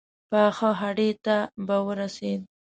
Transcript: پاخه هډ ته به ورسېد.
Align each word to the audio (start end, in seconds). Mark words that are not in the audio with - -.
پاخه 0.29 0.69
هډ 0.79 0.99
ته 1.25 1.35
به 1.65 1.77
ورسېد. 1.87 2.41